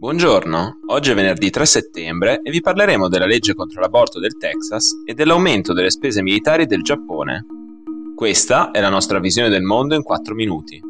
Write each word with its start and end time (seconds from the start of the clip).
Buongiorno, 0.00 0.82
oggi 0.90 1.10
è 1.10 1.14
venerdì 1.14 1.50
3 1.50 1.66
settembre 1.66 2.40
e 2.44 2.52
vi 2.52 2.60
parleremo 2.60 3.08
della 3.08 3.26
legge 3.26 3.54
contro 3.54 3.80
l'aborto 3.80 4.20
del 4.20 4.36
Texas 4.36 4.92
e 5.04 5.12
dell'aumento 5.12 5.72
delle 5.72 5.90
spese 5.90 6.22
militari 6.22 6.66
del 6.66 6.82
Giappone. 6.82 7.44
Questa 8.14 8.70
è 8.70 8.80
la 8.80 8.90
nostra 8.90 9.18
visione 9.18 9.48
del 9.48 9.62
mondo 9.62 9.96
in 9.96 10.04
4 10.04 10.36
minuti. 10.36 10.80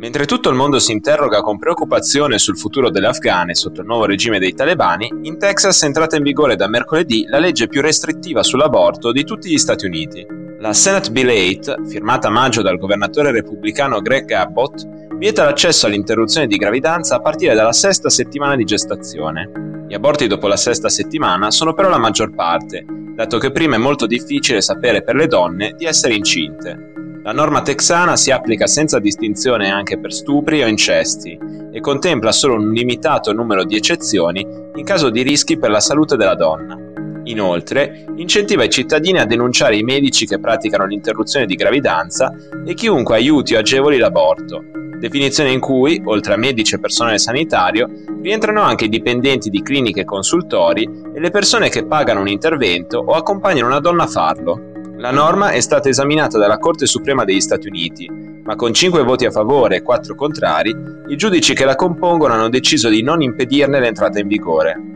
Mentre 0.00 0.26
tutto 0.26 0.48
il 0.48 0.56
mondo 0.56 0.80
si 0.80 0.90
interroga 0.90 1.42
con 1.42 1.58
preoccupazione 1.58 2.38
sul 2.38 2.58
futuro 2.58 2.90
delle 2.90 3.06
afghane 3.06 3.54
sotto 3.54 3.82
il 3.82 3.86
nuovo 3.86 4.04
regime 4.04 4.40
dei 4.40 4.52
talebani, 4.52 5.08
in 5.22 5.38
Texas 5.38 5.80
è 5.80 5.86
entrata 5.86 6.16
in 6.16 6.24
vigore 6.24 6.56
da 6.56 6.66
mercoledì 6.66 7.24
la 7.28 7.38
legge 7.38 7.68
più 7.68 7.82
restrittiva 7.82 8.42
sull'aborto 8.42 9.12
di 9.12 9.22
tutti 9.22 9.48
gli 9.48 9.58
Stati 9.58 9.86
Uniti. 9.86 10.41
La 10.62 10.72
Senate 10.72 11.10
Bill 11.10 11.28
8, 11.28 11.86
firmata 11.88 12.28
a 12.28 12.30
maggio 12.30 12.62
dal 12.62 12.78
governatore 12.78 13.32
repubblicano 13.32 14.00
Greg 14.00 14.30
Abbott, 14.30 15.16
vieta 15.16 15.42
l'accesso 15.42 15.86
all'interruzione 15.86 16.46
di 16.46 16.56
gravidanza 16.56 17.16
a 17.16 17.20
partire 17.20 17.56
dalla 17.56 17.72
sesta 17.72 18.08
settimana 18.08 18.54
di 18.54 18.62
gestazione. 18.62 19.50
Gli 19.88 19.94
aborti 19.94 20.28
dopo 20.28 20.46
la 20.46 20.56
sesta 20.56 20.88
settimana 20.88 21.50
sono 21.50 21.74
però 21.74 21.88
la 21.88 21.98
maggior 21.98 22.32
parte, 22.32 22.84
dato 22.86 23.38
che 23.38 23.50
prima 23.50 23.74
è 23.74 23.78
molto 23.78 24.06
difficile 24.06 24.60
sapere 24.60 25.02
per 25.02 25.16
le 25.16 25.26
donne 25.26 25.74
di 25.76 25.84
essere 25.84 26.14
incinte. 26.14 26.92
La 27.24 27.32
norma 27.32 27.62
texana 27.62 28.16
si 28.16 28.30
applica 28.30 28.68
senza 28.68 29.00
distinzione 29.00 29.68
anche 29.68 29.98
per 29.98 30.12
stupri 30.12 30.62
o 30.62 30.68
incesti 30.68 31.36
e 31.72 31.80
contempla 31.80 32.30
solo 32.30 32.54
un 32.54 32.70
limitato 32.70 33.32
numero 33.32 33.64
di 33.64 33.74
eccezioni 33.74 34.46
in 34.76 34.84
caso 34.84 35.10
di 35.10 35.22
rischi 35.22 35.58
per 35.58 35.70
la 35.70 35.80
salute 35.80 36.16
della 36.16 36.36
donna. 36.36 36.78
Inoltre, 37.24 38.04
incentiva 38.16 38.64
i 38.64 38.70
cittadini 38.70 39.18
a 39.18 39.24
denunciare 39.24 39.76
i 39.76 39.82
medici 39.82 40.26
che 40.26 40.40
praticano 40.40 40.86
l'interruzione 40.86 41.46
di 41.46 41.54
gravidanza 41.54 42.32
e 42.64 42.74
chiunque 42.74 43.16
aiuti 43.16 43.54
o 43.54 43.58
agevoli 43.58 43.98
l'aborto, 43.98 44.64
definizione 45.02 45.50
in 45.50 45.58
cui, 45.58 46.00
oltre 46.04 46.34
a 46.34 46.36
medici 46.36 46.76
e 46.76 46.80
personale 46.80 47.18
sanitario, 47.18 47.88
rientrano 48.20 48.62
anche 48.62 48.84
i 48.84 48.88
dipendenti 48.88 49.50
di 49.50 49.60
cliniche 49.60 50.02
e 50.02 50.04
consultori 50.04 50.88
e 51.12 51.18
le 51.18 51.30
persone 51.30 51.68
che 51.68 51.86
pagano 51.86 52.20
un 52.20 52.28
intervento 52.28 52.98
o 52.98 53.12
accompagnano 53.14 53.66
una 53.66 53.80
donna 53.80 54.04
a 54.04 54.08
farlo. 54.08 54.70
La 54.98 55.10
norma 55.10 55.50
è 55.50 55.60
stata 55.60 55.88
esaminata 55.88 56.38
dalla 56.38 56.58
Corte 56.58 56.86
Suprema 56.86 57.24
degli 57.24 57.40
Stati 57.40 57.66
Uniti, 57.66 58.08
ma 58.44 58.54
con 58.54 58.72
5 58.72 59.02
voti 59.02 59.24
a 59.24 59.32
favore 59.32 59.76
e 59.76 59.82
4 59.82 60.14
contrari, 60.14 60.72
i 61.08 61.16
giudici 61.16 61.54
che 61.54 61.64
la 61.64 61.74
compongono 61.74 62.34
hanno 62.34 62.48
deciso 62.48 62.88
di 62.88 63.02
non 63.02 63.22
impedirne 63.22 63.80
l'entrata 63.80 64.20
in 64.20 64.28
vigore. 64.28 64.91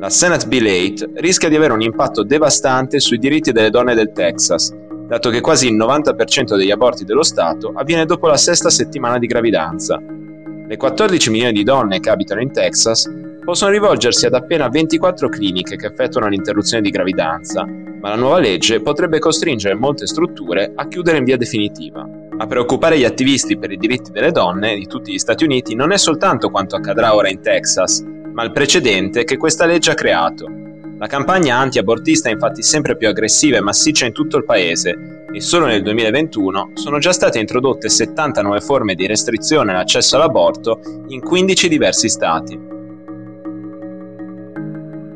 La 0.00 0.08
Senate 0.08 0.46
Bill 0.46 0.64
8 0.94 1.10
rischia 1.16 1.50
di 1.50 1.56
avere 1.56 1.74
un 1.74 1.82
impatto 1.82 2.22
devastante 2.22 3.00
sui 3.00 3.18
diritti 3.18 3.52
delle 3.52 3.68
donne 3.68 3.94
del 3.94 4.12
Texas, 4.12 4.74
dato 5.06 5.28
che 5.28 5.42
quasi 5.42 5.68
il 5.68 5.76
90% 5.76 6.56
degli 6.56 6.70
aborti 6.70 7.04
dello 7.04 7.22
Stato 7.22 7.70
avviene 7.74 8.06
dopo 8.06 8.26
la 8.26 8.38
sesta 8.38 8.70
settimana 8.70 9.18
di 9.18 9.26
gravidanza. 9.26 10.00
Le 10.66 10.76
14 10.78 11.30
milioni 11.30 11.52
di 11.52 11.64
donne 11.64 12.00
che 12.00 12.08
abitano 12.08 12.40
in 12.40 12.50
Texas 12.50 13.12
possono 13.44 13.72
rivolgersi 13.72 14.24
ad 14.24 14.32
appena 14.32 14.70
24 14.70 15.28
cliniche 15.28 15.76
che 15.76 15.88
effettuano 15.88 16.28
l'interruzione 16.28 16.82
di 16.82 16.88
gravidanza, 16.88 17.66
ma 17.66 18.08
la 18.08 18.16
nuova 18.16 18.38
legge 18.38 18.80
potrebbe 18.80 19.18
costringere 19.18 19.74
molte 19.74 20.06
strutture 20.06 20.72
a 20.74 20.88
chiudere 20.88 21.18
in 21.18 21.24
via 21.24 21.36
definitiva. 21.36 22.08
A 22.38 22.46
preoccupare 22.46 22.98
gli 22.98 23.04
attivisti 23.04 23.58
per 23.58 23.70
i 23.70 23.76
diritti 23.76 24.12
delle 24.12 24.32
donne 24.32 24.76
di 24.76 24.86
tutti 24.86 25.12
gli 25.12 25.18
Stati 25.18 25.44
Uniti 25.44 25.74
non 25.74 25.92
è 25.92 25.98
soltanto 25.98 26.48
quanto 26.48 26.76
accadrà 26.76 27.14
ora 27.14 27.28
in 27.28 27.42
Texas, 27.42 28.02
ma 28.40 28.46
il 28.46 28.52
precedente 28.52 29.24
che 29.24 29.36
questa 29.36 29.66
legge 29.66 29.90
ha 29.90 29.94
creato. 29.94 30.48
La 30.96 31.06
campagna 31.06 31.58
anti-abortista 31.58 32.30
è 32.30 32.32
infatti 32.32 32.62
sempre 32.62 32.96
più 32.96 33.06
aggressiva 33.06 33.58
e 33.58 33.60
massiccia 33.60 34.06
in 34.06 34.14
tutto 34.14 34.38
il 34.38 34.46
paese 34.46 35.26
e 35.30 35.42
solo 35.42 35.66
nel 35.66 35.82
2021 35.82 36.70
sono 36.72 36.98
già 36.98 37.12
state 37.12 37.38
introdotte 37.38 37.90
70 37.90 38.40
nuove 38.40 38.62
forme 38.62 38.94
di 38.94 39.06
restrizione 39.06 39.72
all'accesso 39.72 40.16
all'aborto 40.16 40.80
in 41.08 41.20
15 41.20 41.68
diversi 41.68 42.08
stati. 42.08 42.58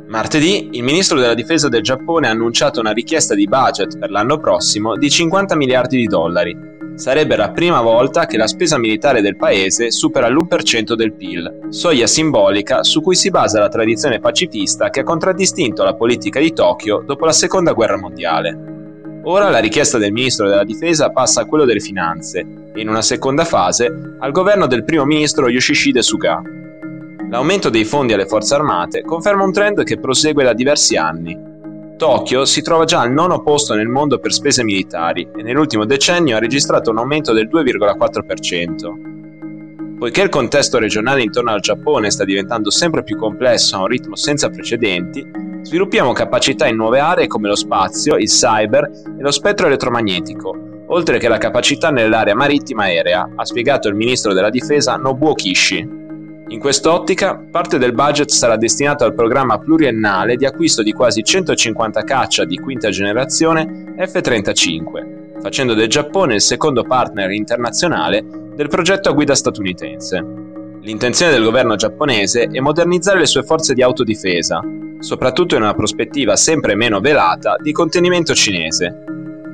Martedì 0.06 0.68
il 0.72 0.82
ministro 0.82 1.18
della 1.18 1.32
difesa 1.32 1.70
del 1.70 1.82
Giappone 1.82 2.28
ha 2.28 2.30
annunciato 2.30 2.80
una 2.80 2.92
richiesta 2.92 3.34
di 3.34 3.48
budget 3.48 3.98
per 3.98 4.10
l'anno 4.10 4.38
prossimo 4.38 4.98
di 4.98 5.08
50 5.08 5.56
miliardi 5.56 5.96
di 5.96 6.06
dollari, 6.06 6.54
Sarebbe 6.96 7.34
la 7.34 7.50
prima 7.50 7.80
volta 7.80 8.26
che 8.26 8.36
la 8.36 8.46
spesa 8.46 8.78
militare 8.78 9.20
del 9.20 9.36
paese 9.36 9.90
supera 9.90 10.28
l'1% 10.28 10.94
del 10.94 11.12
PIL, 11.12 11.66
soglia 11.70 12.06
simbolica 12.06 12.84
su 12.84 13.00
cui 13.00 13.16
si 13.16 13.30
basa 13.30 13.58
la 13.58 13.68
tradizione 13.68 14.20
pacifista 14.20 14.90
che 14.90 15.00
ha 15.00 15.04
contraddistinto 15.04 15.82
la 15.82 15.94
politica 15.94 16.38
di 16.38 16.52
Tokyo 16.52 17.02
dopo 17.04 17.24
la 17.24 17.32
seconda 17.32 17.72
guerra 17.72 17.96
mondiale. 17.96 19.20
Ora 19.24 19.50
la 19.50 19.58
richiesta 19.58 19.98
del 19.98 20.12
ministro 20.12 20.48
della 20.48 20.62
difesa 20.62 21.10
passa 21.10 21.40
a 21.40 21.46
quello 21.46 21.64
delle 21.64 21.80
finanze 21.80 22.46
e 22.72 22.80
in 22.80 22.88
una 22.88 23.02
seconda 23.02 23.44
fase 23.44 24.16
al 24.20 24.30
governo 24.30 24.68
del 24.68 24.84
primo 24.84 25.04
ministro 25.04 25.48
Yoshihide 25.48 26.00
Suga. 26.00 26.40
L'aumento 27.28 27.70
dei 27.70 27.84
fondi 27.84 28.12
alle 28.12 28.26
forze 28.26 28.54
armate 28.54 29.02
conferma 29.02 29.42
un 29.42 29.52
trend 29.52 29.82
che 29.82 29.98
prosegue 29.98 30.44
da 30.44 30.52
diversi 30.52 30.96
anni, 30.96 31.52
Tokyo 32.04 32.44
si 32.44 32.60
trova 32.60 32.84
già 32.84 33.00
al 33.00 33.12
nono 33.12 33.40
posto 33.40 33.72
nel 33.72 33.88
mondo 33.88 34.18
per 34.18 34.30
spese 34.30 34.62
militari 34.62 35.26
e 35.34 35.42
nell'ultimo 35.42 35.86
decennio 35.86 36.36
ha 36.36 36.38
registrato 36.38 36.90
un 36.90 36.98
aumento 36.98 37.32
del 37.32 37.48
2,4%. 37.48 39.96
Poiché 39.96 40.20
il 40.20 40.28
contesto 40.28 40.78
regionale 40.78 41.22
intorno 41.22 41.52
al 41.52 41.62
Giappone 41.62 42.10
sta 42.10 42.26
diventando 42.26 42.68
sempre 42.68 43.04
più 43.04 43.16
complesso 43.16 43.76
a 43.76 43.80
un 43.80 43.86
ritmo 43.86 44.16
senza 44.16 44.50
precedenti, 44.50 45.26
sviluppiamo 45.62 46.12
capacità 46.12 46.66
in 46.66 46.76
nuove 46.76 46.98
aree 46.98 47.26
come 47.26 47.48
lo 47.48 47.56
spazio, 47.56 48.16
il 48.16 48.28
cyber 48.28 48.84
e 48.84 49.22
lo 49.22 49.30
spettro 49.30 49.66
elettromagnetico, 49.66 50.54
oltre 50.88 51.16
che 51.16 51.28
la 51.28 51.38
capacità 51.38 51.88
nell'area 51.88 52.34
marittima 52.34 52.82
aerea, 52.82 53.30
ha 53.34 53.46
spiegato 53.46 53.88
il 53.88 53.94
ministro 53.94 54.34
della 54.34 54.50
difesa 54.50 54.96
Nobuo 54.96 55.32
Kishi. 55.32 56.03
In 56.48 56.58
quest'ottica, 56.58 57.42
parte 57.50 57.78
del 57.78 57.94
budget 57.94 58.28
sarà 58.28 58.56
destinato 58.56 59.04
al 59.04 59.14
programma 59.14 59.58
pluriennale 59.58 60.36
di 60.36 60.44
acquisto 60.44 60.82
di 60.82 60.92
quasi 60.92 61.22
150 61.22 62.02
caccia 62.02 62.44
di 62.44 62.58
quinta 62.58 62.90
generazione 62.90 63.94
F-35, 63.96 65.40
facendo 65.40 65.72
del 65.72 65.88
Giappone 65.88 66.34
il 66.34 66.42
secondo 66.42 66.84
partner 66.84 67.30
internazionale 67.30 68.22
del 68.54 68.68
progetto 68.68 69.08
a 69.08 69.12
guida 69.12 69.34
statunitense. 69.34 70.24
L'intenzione 70.82 71.32
del 71.32 71.42
governo 71.42 71.76
giapponese 71.76 72.48
è 72.52 72.60
modernizzare 72.60 73.20
le 73.20 73.26
sue 73.26 73.42
forze 73.42 73.72
di 73.72 73.82
autodifesa, 73.82 74.60
soprattutto 74.98 75.56
in 75.56 75.62
una 75.62 75.74
prospettiva 75.74 76.36
sempre 76.36 76.74
meno 76.74 77.00
velata 77.00 77.56
di 77.58 77.72
contenimento 77.72 78.34
cinese, 78.34 79.04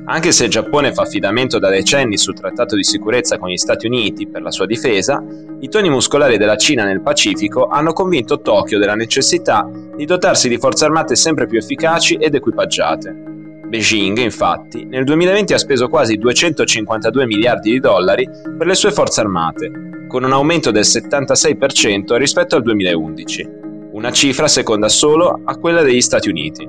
anche 0.05 0.31
se 0.31 0.45
il 0.45 0.49
Giappone 0.49 0.93
fa 0.93 1.03
affidamento 1.03 1.59
da 1.59 1.69
decenni 1.69 2.17
sul 2.17 2.33
trattato 2.33 2.75
di 2.75 2.83
sicurezza 2.83 3.37
con 3.37 3.49
gli 3.49 3.57
Stati 3.57 3.85
Uniti 3.85 4.27
per 4.27 4.41
la 4.41 4.51
sua 4.51 4.65
difesa, 4.65 5.23
i 5.59 5.69
toni 5.69 5.89
muscolari 5.89 6.37
della 6.37 6.57
Cina 6.57 6.83
nel 6.83 7.01
Pacifico 7.01 7.67
hanno 7.67 7.93
convinto 7.93 8.41
Tokyo 8.41 8.79
della 8.79 8.95
necessità 8.95 9.69
di 9.95 10.05
dotarsi 10.05 10.49
di 10.49 10.57
forze 10.57 10.85
armate 10.85 11.15
sempre 11.15 11.45
più 11.45 11.59
efficaci 11.59 12.15
ed 12.15 12.33
equipaggiate. 12.33 13.29
Beijing, 13.67 14.17
infatti, 14.17 14.85
nel 14.85 15.05
2020 15.05 15.53
ha 15.53 15.57
speso 15.57 15.87
quasi 15.87 16.17
252 16.17 17.25
miliardi 17.25 17.71
di 17.71 17.79
dollari 17.79 18.27
per 18.57 18.67
le 18.67 18.75
sue 18.75 18.91
forze 18.91 19.21
armate, 19.21 20.05
con 20.09 20.25
un 20.25 20.33
aumento 20.33 20.71
del 20.71 20.83
76% 20.83 22.17
rispetto 22.17 22.57
al 22.57 22.63
2011, 22.63 23.49
una 23.93 24.11
cifra 24.11 24.49
seconda 24.49 24.89
solo 24.89 25.39
a 25.45 25.55
quella 25.55 25.83
degli 25.83 26.01
Stati 26.01 26.27
Uniti. 26.27 26.67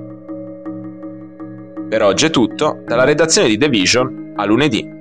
Per 1.89 2.01
oggi 2.01 2.25
è 2.25 2.29
tutto, 2.29 2.81
dalla 2.85 3.03
redazione 3.03 3.47
di 3.47 3.57
The 3.57 3.69
Vision 3.69 4.33
a 4.35 4.45
lunedì. 4.45 4.92